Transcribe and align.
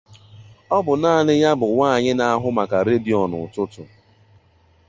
Ọ 0.75 0.77
bụ 0.85 0.93
naanị 1.01 1.33
ya 1.43 1.51
bụ 1.59 1.65
nwanyị 1.73 2.11
na-ahụ 2.17 2.47
maka 2.57 2.77
redio 2.89 3.19
n'ụtụtụ. 3.29 3.81